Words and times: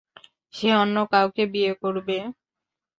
সে 0.53 0.69
অন্য 0.81 0.95
কাউকে 1.11 1.43
বিয়ে 1.53 1.73
করবে? 1.81 2.17